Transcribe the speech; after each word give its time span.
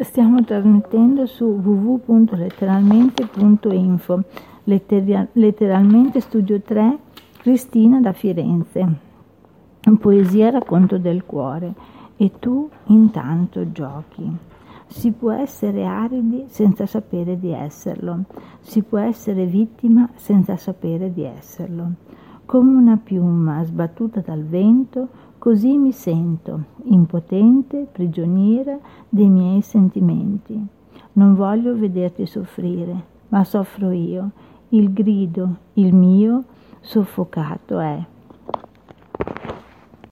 Stiamo 0.00 0.44
trasmettendo 0.44 1.26
su 1.26 1.44
www.letteralmente.info, 1.44 4.22
letteralmente 4.62 6.20
studio 6.20 6.60
3, 6.60 6.98
Cristina 7.38 8.00
da 8.00 8.12
Firenze. 8.12 8.86
Poesia 9.98 10.50
racconto 10.50 10.98
del 10.98 11.24
cuore. 11.24 11.74
E 12.16 12.30
tu 12.38 12.70
intanto 12.86 13.72
giochi. 13.72 14.30
Si 14.86 15.10
può 15.10 15.32
essere 15.32 15.84
aridi 15.84 16.44
senza 16.46 16.86
sapere 16.86 17.36
di 17.36 17.50
esserlo, 17.50 18.20
si 18.60 18.82
può 18.82 18.98
essere 18.98 19.46
vittima 19.46 20.08
senza 20.14 20.56
sapere 20.56 21.12
di 21.12 21.24
esserlo. 21.24 21.90
Come 22.48 22.72
una 22.72 22.96
piuma 22.96 23.62
sbattuta 23.62 24.20
dal 24.20 24.42
vento, 24.42 25.08
Così 25.38 25.78
mi 25.78 25.92
sento, 25.92 26.64
impotente, 26.86 27.86
prigioniera 27.92 28.76
dei 29.08 29.28
miei 29.28 29.60
sentimenti. 29.60 30.60
Non 31.12 31.36
voglio 31.36 31.76
vederti 31.76 32.26
soffrire, 32.26 33.04
ma 33.28 33.44
soffro 33.44 33.92
io. 33.92 34.30
Il 34.70 34.92
grido, 34.92 35.56
il 35.74 35.94
mio, 35.94 36.42
soffocato 36.80 37.78
è. 37.78 38.04